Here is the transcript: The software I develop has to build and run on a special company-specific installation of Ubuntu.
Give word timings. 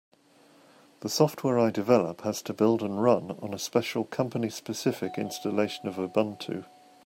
The 1.01 1.09
software 1.09 1.59
I 1.59 1.69
develop 1.69 2.21
has 2.21 2.41
to 2.43 2.53
build 2.55 2.81
and 2.81 3.03
run 3.03 3.37
on 3.39 3.53
a 3.53 3.59
special 3.59 4.03
company-specific 4.03 5.15
installation 5.19 5.87
of 5.87 5.97
Ubuntu. 5.99 6.65